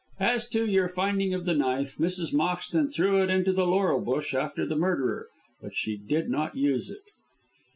[0.19, 2.33] As to your finding of the knife, Mrs.
[2.33, 5.27] Moxton threw it into the laurel bush after the murder,
[5.61, 7.03] but she did not use it."